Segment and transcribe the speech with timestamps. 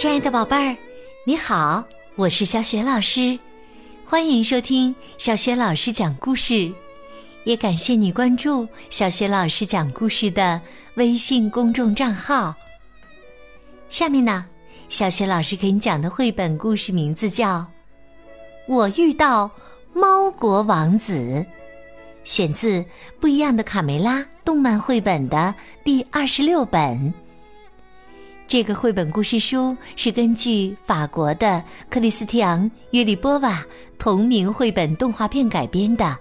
[0.00, 0.74] 亲爱的宝贝儿，
[1.26, 1.84] 你好，
[2.16, 3.38] 我是小雪老师，
[4.02, 6.72] 欢迎收听小雪老师讲故事，
[7.44, 10.58] 也感谢你关注小雪老师讲故事的
[10.94, 12.54] 微信公众账号。
[13.90, 14.46] 下面呢，
[14.88, 17.58] 小雪老师给你讲的绘本故事名字叫
[18.66, 19.50] 《我遇到
[19.92, 21.12] 猫国王子》，
[22.24, 22.78] 选自
[23.20, 25.54] 《不一样的卡梅拉》动漫绘本的
[25.84, 27.12] 第二十六本。
[28.50, 33.64] 这个绘本故事书是根据法国的克里斯蒂昂·约里波瓦
[33.96, 36.18] 同名绘本动画片改编的，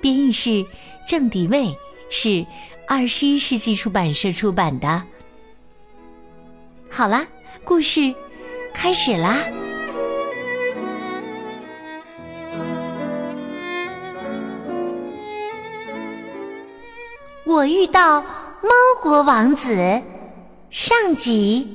[0.00, 0.66] 编译是
[1.06, 1.72] 郑迪卫，
[2.10, 2.44] 是
[2.88, 5.00] 二十一世纪出版社出版的。
[6.90, 7.24] 好啦，
[7.62, 8.12] 故事
[8.72, 9.36] 开始啦！
[17.46, 20.02] 我遇到猫国王子。
[20.76, 21.68] 上集，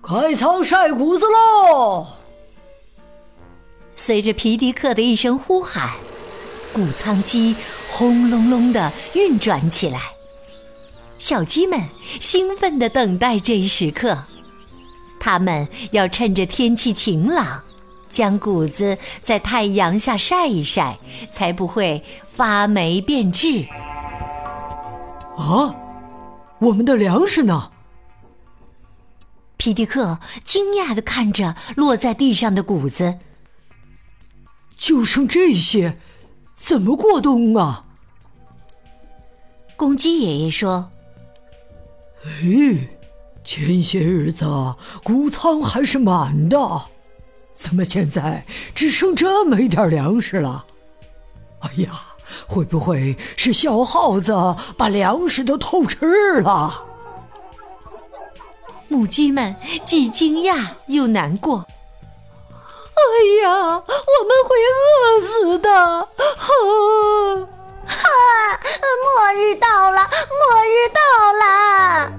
[0.00, 2.06] 开仓晒谷子喽！
[3.96, 5.90] 随着皮迪克的一声呼喊，
[6.72, 7.56] 谷仓机
[7.88, 10.02] 轰隆隆的运转起来。
[11.18, 11.82] 小鸡们
[12.20, 14.16] 兴奋的等待这一时刻，
[15.18, 17.60] 它们要趁着天气晴朗，
[18.08, 20.96] 将谷子在太阳下晒一晒，
[21.28, 22.00] 才不会
[22.32, 23.64] 发霉变质。
[25.36, 25.74] 啊！
[26.60, 27.70] 我们的粮食呢？
[29.56, 33.18] 皮迪克惊讶的看着落在地上的谷子，
[34.76, 35.98] 就剩这些，
[36.56, 37.84] 怎么过冬啊？
[39.76, 40.90] 公鸡爷爷说
[42.24, 42.88] ：“哎，
[43.44, 44.44] 前些日子
[45.02, 46.58] 谷仓还是满的，
[47.54, 50.66] 怎么现在只剩这么一点粮食了？
[51.60, 52.00] 哎呀！”
[52.46, 54.34] 会不会是小耗子
[54.76, 56.84] 把粮食都偷吃了？
[58.88, 61.64] 母鸡们既惊讶又难过。
[62.98, 63.02] 哎
[63.44, 63.82] 呀，我
[64.24, 65.68] 们会饿死的！
[66.36, 66.52] 哈，
[67.86, 68.08] 哈
[69.04, 71.00] 末日到了，末日到
[71.38, 72.12] 了！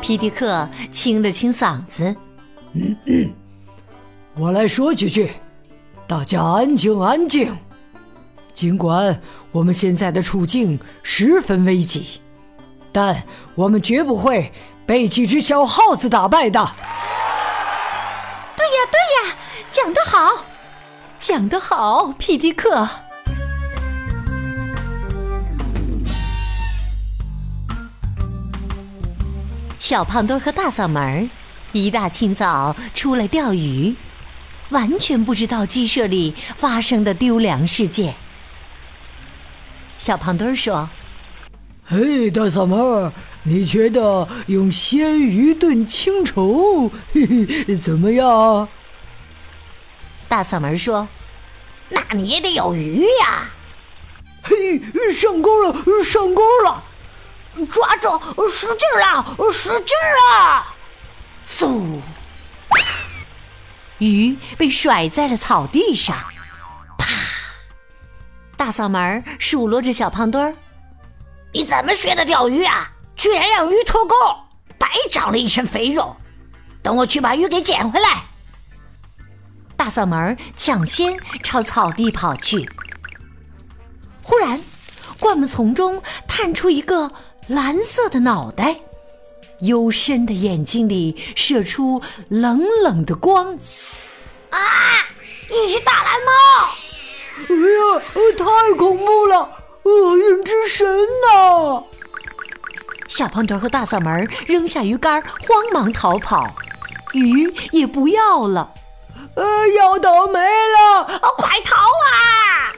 [0.00, 2.16] 皮迪克清了清嗓子，
[2.72, 3.30] 嗯嗯，
[4.34, 5.30] 我来说几句，
[6.08, 7.54] 大家安静，安静。
[8.54, 9.20] 尽管
[9.50, 12.20] 我们现在的处境十分危急，
[12.92, 13.24] 但
[13.54, 14.52] 我们绝不会
[14.86, 16.72] 被几只小耗子打败的。
[18.56, 19.36] 对呀，对呀，
[19.70, 20.44] 讲得好，
[21.18, 22.88] 讲得好，皮迪克。
[29.78, 31.28] 小胖墩和大嗓门
[31.72, 33.96] 一大清早出来钓鱼，
[34.70, 38.14] 完全不知道鸡舍里发生的丢粮事件。
[40.02, 40.90] 小胖墩儿说
[41.86, 43.12] ：“嘿，大嗓门，
[43.44, 48.68] 你觉得用鲜鱼炖青虫，嘿嘿，怎么样？”
[50.26, 51.06] 大嗓门说
[51.88, 53.48] ：“那你也得有鱼呀！”
[54.42, 54.80] 嘿，
[55.12, 56.82] 上钩了，上钩了！
[57.70, 58.20] 抓住，
[58.50, 59.96] 使劲啊，使劲
[60.32, 60.74] 啊！
[61.46, 62.00] 嗖，
[63.98, 66.16] 鱼被甩在了草地上。
[68.64, 70.54] 大嗓门数落着小胖墩儿
[71.52, 72.88] ：“你怎么学的钓鱼啊？
[73.16, 74.14] 居然让鱼脱钩，
[74.78, 76.16] 白长了一身肥肉！
[76.80, 78.22] 等我去把鱼给捡回来。”
[79.76, 82.70] 大嗓门抢先朝草地跑去。
[84.22, 84.60] 忽然，
[85.18, 87.10] 灌木丛中探出一个
[87.48, 88.76] 蓝色的脑袋，
[89.58, 93.58] 幽深的眼睛里射出冷冷的光。
[94.50, 94.58] 啊！
[95.50, 96.81] 你是大蓝猫！
[97.38, 98.02] 哎呀，
[98.36, 99.58] 太恐怖了！
[99.84, 101.82] 厄运之神呐！
[103.08, 106.54] 小胖墩和大嗓门扔下鱼竿，慌忙逃跑，
[107.12, 108.72] 鱼也不要了。
[109.34, 111.04] 呃，要倒霉了！
[111.36, 112.72] 快逃啊！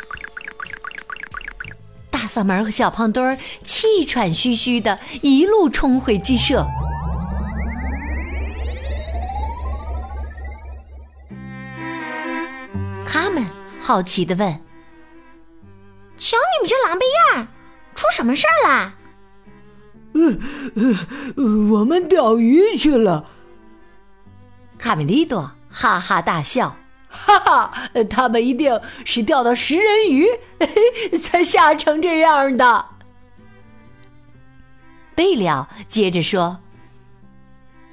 [2.11, 6.65] 大嗓门和小胖墩气喘吁吁的，一路冲回鸡舍。
[13.05, 13.54] 他们。
[13.85, 14.51] 好奇的问
[16.17, 17.03] ：“瞧你们这狼狈
[17.35, 17.49] 样，
[17.95, 18.95] 出什么事儿啦
[21.37, 23.29] ？”“呃，我们钓鱼去了。”
[24.79, 26.75] 卡梅利多哈哈大笑
[27.09, 30.27] ：“哈哈，他们一定是钓到食人鱼，
[31.21, 32.87] 才吓成这样的。”
[35.15, 36.61] 贝利奥接着说：“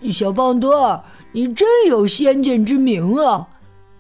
[0.10, 1.04] 小胖墩儿，
[1.34, 3.50] 你真有先见之明啊！”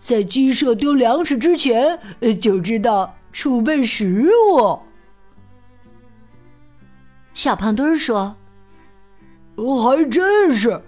[0.02, 1.98] 在鸡舍丢粮食之前，
[2.42, 4.80] 就知道储备食物。
[7.34, 8.36] 小胖墩儿说
[9.56, 10.82] ：“还真是。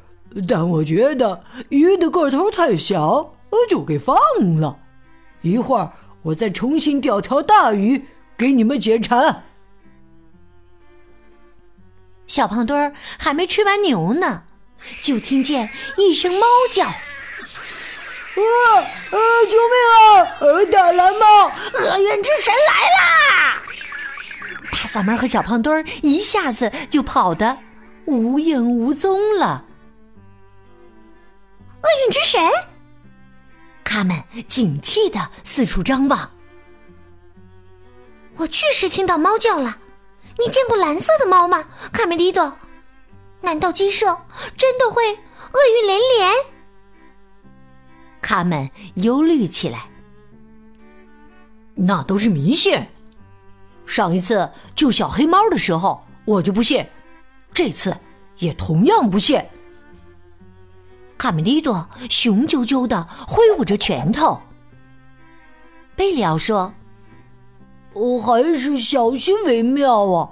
[0.47, 3.35] 但我觉得鱼的个头太小，
[3.69, 4.17] 就给放
[4.57, 4.79] 了。
[5.41, 5.91] 一会儿
[6.23, 8.03] 我再重新钓条大鱼
[8.35, 9.43] 给你们解馋。
[12.25, 14.43] 小胖墩儿还没吃完牛呢，
[15.01, 16.89] 就听见一声猫叫
[18.35, 19.17] ：“啊啊！
[19.49, 20.37] 救命啊！
[20.41, 23.61] 呃，大蓝猫，厄运之神来啦！”
[24.71, 27.57] 大嗓门和小胖墩儿一下子就跑得
[28.05, 29.63] 无影无踪了。
[31.81, 32.41] 厄运之神，
[33.83, 36.31] 他们警惕的四处张望。
[38.37, 39.77] 我确实听到猫叫了。
[40.39, 42.57] 你见过蓝色的猫吗，卡梅利多？
[43.41, 44.17] 难道鸡舍
[44.57, 46.52] 真的会厄运连连？
[48.23, 49.89] 他们忧虑起来。
[51.75, 52.81] 那都是迷信。
[53.85, 56.83] 上一次救小黑猫的时候，我就不信，
[57.53, 57.95] 这次
[58.39, 59.39] 也同样不信。
[61.17, 64.39] 卡梅利多雄赳赳的挥舞着拳头。
[65.95, 66.73] 贝里奥说。
[67.95, 70.27] 我还是小心为妙啊！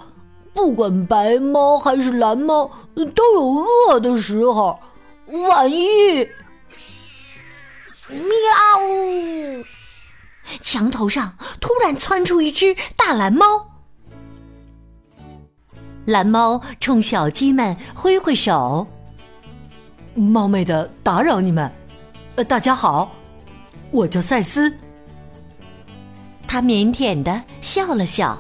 [0.52, 4.80] 不管白猫还是蓝猫，都有饿的时候。
[5.28, 6.28] 万一……
[8.12, 9.66] 喵！
[10.62, 13.46] 墙头上突然窜出一只大蓝猫。
[16.06, 18.86] 蓝猫冲小鸡们挥挥手
[20.14, 21.72] ：“冒昧的打扰你们，
[22.36, 23.12] 呃，大家好，
[23.92, 24.74] 我叫赛斯。”
[26.48, 28.38] 他腼腆的笑了笑，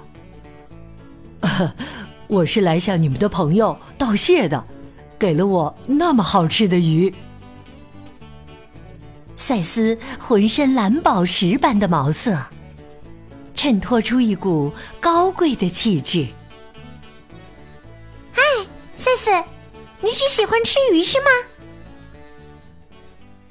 [2.27, 4.61] 我是来向你们的朋友道谢的，
[5.17, 7.13] 给了我那么好吃的鱼。
[9.51, 12.41] 赛斯浑身蓝宝石般的毛色，
[13.53, 16.25] 衬托出一股高贵的气质。
[18.31, 18.41] 嗨，
[18.95, 19.29] 赛斯，
[19.99, 21.25] 你只喜欢吃鱼是吗？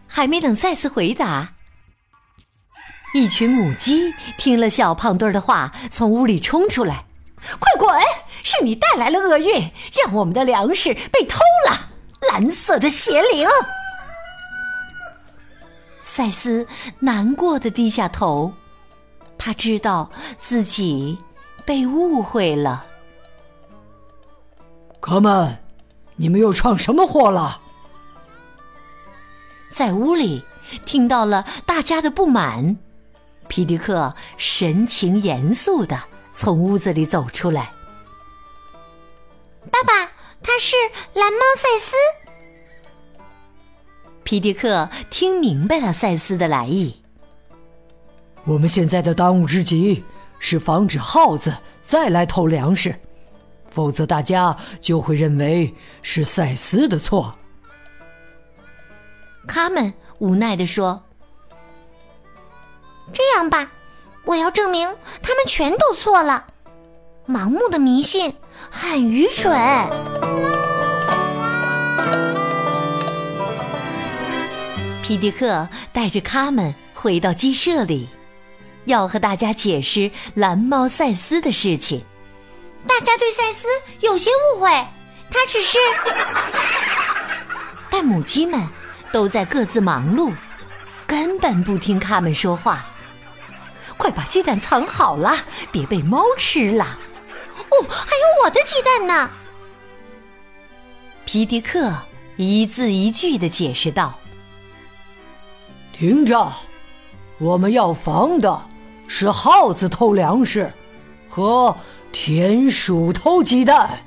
[0.07, 1.53] 还没等赛斯回答。
[3.13, 7.05] 一群母鸡听了小胖墩儿的话，从屋里冲出来，
[7.59, 7.91] 快滚！
[8.43, 9.71] 是你带来了厄运，
[10.03, 11.91] 让我们的粮食被偷了。
[12.31, 13.47] 蓝色的邪灵！
[16.11, 16.67] 赛斯
[16.99, 18.53] 难过的低下头，
[19.39, 20.11] 他知道
[20.41, 21.17] 自己
[21.65, 22.85] 被误会了。
[24.99, 25.57] 哥们，
[26.17, 27.61] 你们又闯什么祸了？
[29.71, 30.43] 在屋里
[30.85, 32.77] 听到了大家的不满。
[33.47, 35.97] 皮迪克神情严肃的
[36.35, 37.73] 从屋子里走出来。
[39.71, 40.11] 爸爸，
[40.43, 40.75] 他是
[41.15, 41.95] 蓝猫赛斯。
[44.31, 46.95] 皮迪克听明白了赛斯的来意。
[48.45, 50.05] 我们现在的当务之急
[50.39, 52.95] 是防止耗子再来偷粮食，
[53.69, 57.35] 否则大家就会认为是赛斯的错。
[59.49, 61.03] 他们无奈的说。
[63.13, 63.69] 这样吧，
[64.25, 64.89] 我要证明
[65.21, 66.47] 他们全都错了。
[67.27, 68.33] 盲目的迷信
[68.71, 69.51] 很愚蠢。
[75.11, 78.09] 皮迪克带着他们回到鸡舍里，
[78.85, 82.01] 要和大家解释蓝猫赛斯的事情。
[82.87, 83.67] 大家对赛斯
[84.03, 84.71] 有些误会，
[85.29, 85.79] 他只是
[87.91, 88.65] 但母鸡们
[89.13, 90.33] 都在各自忙碌，
[91.09, 92.87] 根本不听他们说话。
[93.97, 95.35] 快把鸡蛋藏好了，
[95.73, 96.85] 别被猫吃了。
[97.57, 99.29] 哦，还有我的鸡蛋呢！
[101.25, 101.93] 皮迪克
[102.37, 104.17] 一字一句的解释道
[106.01, 106.51] ：“听着，
[107.37, 108.59] 我们要防的
[109.07, 110.73] 是耗子偷粮食
[111.29, 111.77] 和
[112.11, 113.99] 田鼠偷鸡蛋。”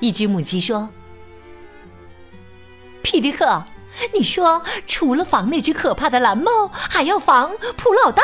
[0.00, 0.88] 一只母鸡说
[3.04, 3.62] ：“皮迪克。”
[4.14, 8.22] 你说，除了防那只可怕的蓝猫，还要防普老大。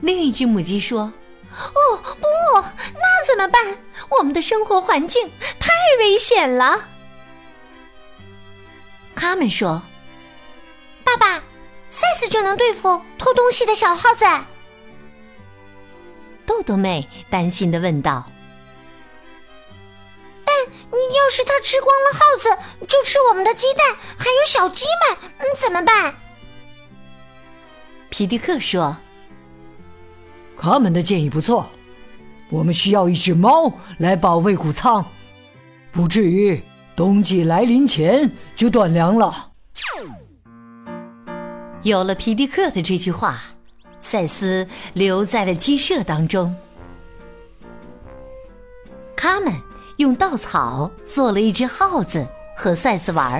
[0.00, 1.12] 另一只母鸡说
[1.50, 3.76] ：“哦，不，那怎么办？
[4.16, 5.28] 我们的生活环境
[5.58, 6.78] 太危险了。”
[9.16, 9.82] 他们说
[11.16, 11.44] ：“爸爸，
[11.90, 14.24] 赛斯就能对付偷东西的小耗子。”
[16.46, 18.24] 豆豆妹担心的问道。
[20.44, 26.14] 但要是他吃光了耗子，就吃我们的鸡蛋，还有小鸡们，嗯，怎么办？
[28.10, 28.96] 皮迪克说
[30.56, 31.68] ：“他们的建议不错，
[32.50, 35.04] 我们需要一只猫来保卫谷仓，
[35.90, 36.62] 不至于
[36.94, 39.52] 冬季来临前就断粮了。”
[41.84, 43.40] 有了皮迪克的这句话，
[44.00, 46.54] 赛斯留在了鸡舍当中。
[49.16, 49.54] 他们。
[49.98, 52.26] 用稻草做了一只耗子，
[52.56, 53.34] 和赛斯玩。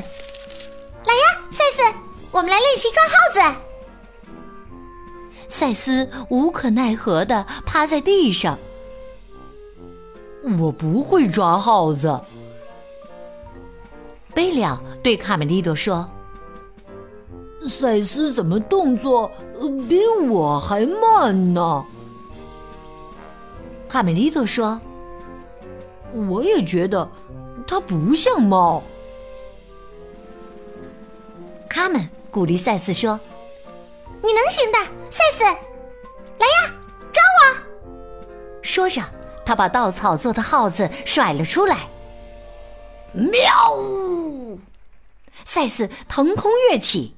[1.04, 1.82] 来呀，赛斯，
[2.30, 3.60] 我们来练习抓耗子。
[5.48, 8.56] 赛斯无可奈何的趴在地上。
[10.60, 12.20] 我不会抓耗子。
[14.32, 16.08] 贝利奥对卡梅利多说
[17.68, 19.30] ：“赛斯怎么动作
[19.88, 21.84] 比我还慢呢？”
[23.88, 24.80] 卡梅利多说
[26.28, 27.08] ：“我也觉得
[27.66, 28.82] 它不像猫。”
[31.68, 33.18] 卡门鼓励赛斯说
[34.22, 34.78] ：“你能行的，
[35.10, 36.72] 赛斯，来呀，
[37.12, 37.56] 抓我！”
[38.62, 39.02] 说着。
[39.46, 41.80] 他把稻草做的耗子甩了出来，
[43.12, 43.44] 喵！
[45.44, 47.14] 赛斯腾空跃起，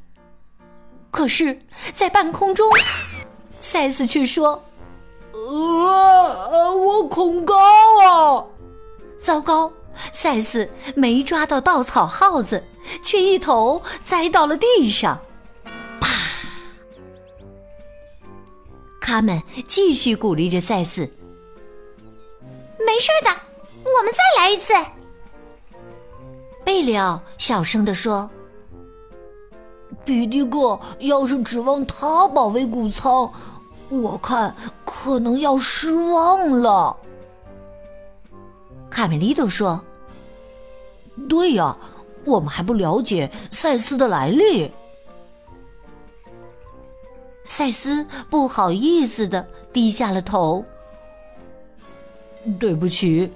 [1.16, 1.58] 可是，
[1.94, 2.70] 在半空中，
[3.62, 4.62] 赛斯却说
[5.32, 7.56] ：“呃，我恐高
[8.04, 8.44] 啊！”
[9.18, 9.72] 糟糕，
[10.12, 12.62] 赛斯没抓到稻草耗子，
[13.02, 15.18] 却一头栽到了地上。
[15.98, 16.08] 啪！
[19.00, 21.00] 卡门继续鼓励着赛斯。
[22.78, 23.30] 没事的，
[23.84, 24.74] 我们再来一次。
[26.62, 28.30] 贝里奥小声地说
[30.06, 33.30] ：“比迪克要是指望他保卫谷仓，
[33.90, 36.96] 我看可能要失望了。”
[38.88, 39.78] 卡梅利多说
[41.28, 41.76] ：“对呀，
[42.24, 44.70] 我们还不了解赛斯的来历。”
[47.46, 50.64] 赛斯不好意思的低下了头。
[52.60, 53.30] 对不起，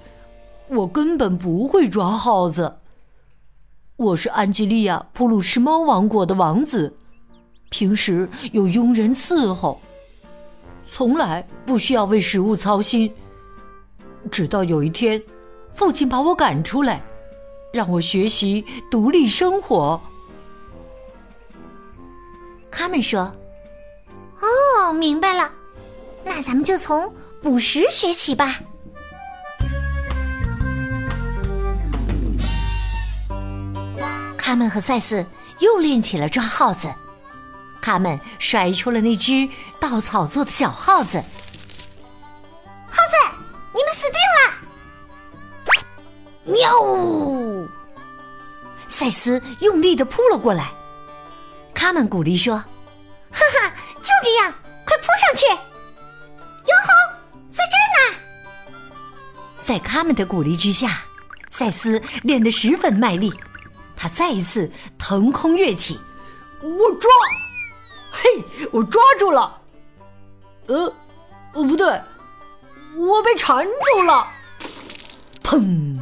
[0.69, 2.73] 我根本不会抓耗子。
[4.01, 6.91] 我是安吉利亚普鲁士猫王国的王子，
[7.69, 9.79] 平时有佣人伺候，
[10.89, 13.13] 从来不需要为食物操心。
[14.31, 15.21] 直到有一天，
[15.71, 16.99] 父亲把我赶出来，
[17.71, 20.01] 让我学习独立生活。
[22.71, 23.31] 他们说
[24.41, 25.47] ：“哦，明白了，
[26.25, 27.07] 那咱们就从
[27.39, 28.61] 捕食学起吧。”
[34.51, 35.25] 卡门和赛斯
[35.59, 36.93] 又练起了抓耗子。
[37.79, 39.47] 卡门甩出了那只
[39.79, 41.23] 稻草做的小耗子。
[42.89, 43.15] 耗子，
[43.73, 44.51] 你们死定了！
[46.43, 47.69] 喵！
[48.89, 50.69] 赛斯用力的扑了过来。
[51.73, 52.57] 卡门鼓励说
[53.31, 54.53] ：“哈哈，就这样，
[54.85, 55.45] 快扑上去！
[55.45, 56.91] 哟吼，
[57.53, 58.17] 在这儿呢！”
[59.63, 61.05] 在卡门的鼓励之下，
[61.49, 63.33] 赛斯练得十分卖力。
[64.01, 64.67] 他再一次
[64.97, 65.99] 腾空跃起，
[66.59, 67.11] 我抓，
[68.11, 69.61] 嘿，我抓住了。
[70.65, 70.91] 呃，
[71.53, 72.01] 呃，不对，
[72.97, 74.27] 我被缠住了。
[75.43, 75.95] 砰！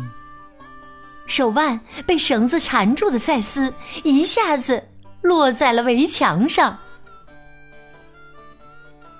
[1.27, 1.77] 手腕
[2.07, 3.73] 被绳子缠住的赛斯
[4.05, 4.81] 一下子
[5.19, 6.79] 落在了围墙上。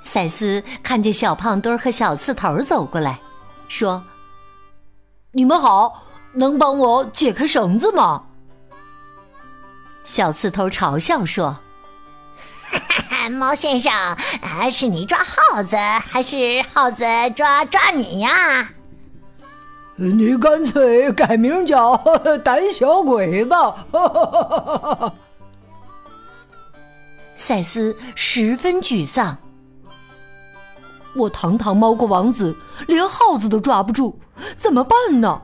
[0.05, 3.19] 赛斯看见小胖墩儿和小刺头走过来，
[3.67, 4.01] 说
[5.33, 8.23] ：“你们好，能帮我解开绳子吗？”
[10.11, 11.55] 小刺头嘲笑说
[13.31, 18.67] ：“猫先生，啊是你抓耗子，还是耗子抓抓你呀？”
[19.95, 21.95] 你干脆改名叫
[22.43, 23.85] 胆小鬼吧！
[27.37, 29.37] 赛斯十分沮丧。
[31.13, 34.17] 我堂堂猫国王子，连耗子都抓不住，
[34.57, 35.39] 怎么办呢？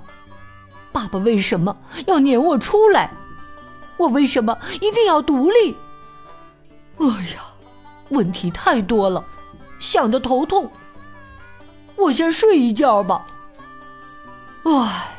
[0.91, 3.12] 爸爸为什么要撵我出来？
[3.97, 5.75] 我为什么一定要独立？
[6.97, 7.43] 哎呀，
[8.09, 9.23] 问题太多了，
[9.79, 10.69] 想得头痛。
[11.95, 13.25] 我先睡一觉吧。
[14.65, 15.11] 唉。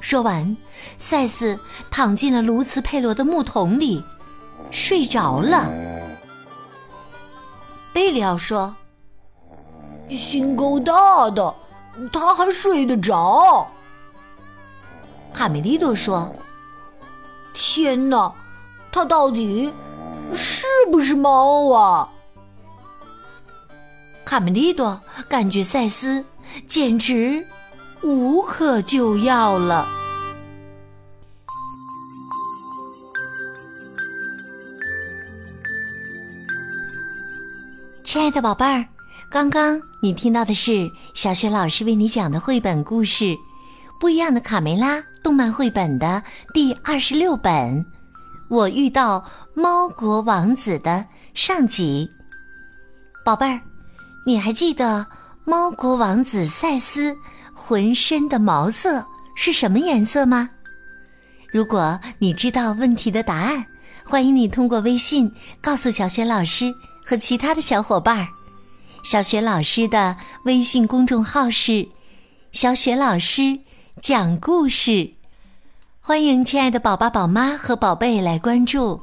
[0.00, 0.56] 说完，
[0.98, 1.58] 赛斯
[1.90, 4.02] 躺进了卢茨佩罗的木桶里，
[4.70, 5.70] 睡着了。
[7.92, 8.74] 贝里奥说
[10.08, 11.54] ：“心够大的，
[12.12, 13.66] 他还睡得着。”
[15.32, 16.34] 卡梅利多说
[17.54, 18.32] ：“天哪，
[18.90, 19.72] 他到底
[20.34, 22.08] 是不是猫啊？”
[24.24, 26.24] 卡梅利多感觉赛斯
[26.66, 27.44] 简直
[28.02, 29.86] 无可救药了。
[38.04, 38.84] 亲爱的宝贝儿，
[39.30, 43.24] 刚刚你听到的是小雪老师为你讲的绘本故事
[44.00, 44.96] 《不一样的卡梅拉》。
[45.28, 46.22] 动漫绘本的
[46.54, 47.84] 第二十六本，
[48.48, 49.22] 我遇到
[49.54, 51.04] 猫国王子的
[51.34, 52.08] 上集。
[53.26, 53.60] 宝贝儿，
[54.26, 55.06] 你还记得
[55.44, 57.14] 猫国王子赛斯
[57.54, 59.04] 浑身的毛色
[59.36, 60.48] 是什么颜色吗？
[61.52, 63.62] 如果你知道问题的答案，
[64.06, 65.30] 欢迎你通过微信
[65.60, 66.72] 告诉小雪老师
[67.04, 68.26] 和其他的小伙伴儿。
[69.04, 70.16] 小雪老师的
[70.46, 71.86] 微信公众号是
[72.50, 73.60] “小雪老师
[74.00, 75.12] 讲故事”，
[76.08, 78.98] 欢迎亲爱的宝宝、宝妈和宝贝来关注。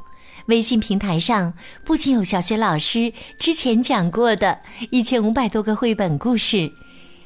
[0.48, 1.54] 微信平台上
[1.86, 4.58] 不仅有小学老师之前讲过的
[4.90, 6.68] 一千五百多个绘本故事，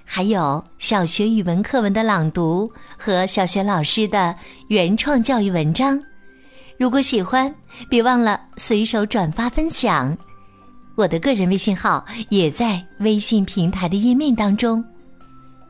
[0.03, 4.35] 还有小学语文课文的朗读和小学老师的
[4.67, 5.97] 原创教育文章。
[6.77, 7.49] 如果喜欢，
[7.89, 10.13] 别忘了随手转发分享。
[10.97, 14.83] 我的个人微信号也在微信平台的页面当中，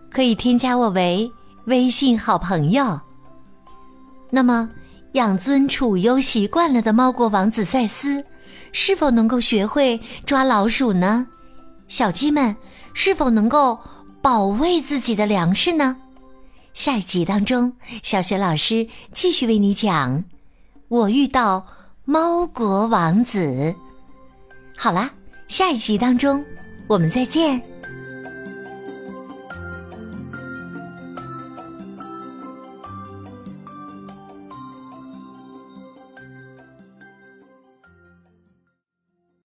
[0.09, 1.29] 可以添加我为
[1.67, 2.99] 微信好朋友。
[4.29, 4.69] 那么，
[5.13, 8.23] 养尊处优习惯了的猫国王子赛斯，
[8.71, 11.27] 是否能够学会抓老鼠呢？
[11.87, 12.55] 小鸡们
[12.93, 13.79] 是否能够
[14.21, 15.95] 保卫自己的粮食呢？
[16.73, 20.23] 下一集当中，小雪老师继续为你讲，
[20.87, 21.65] 我遇到
[22.05, 23.73] 猫国王子。
[24.77, 25.09] 好啦。
[25.49, 26.45] 下一集当中，
[26.85, 27.59] 我们再见。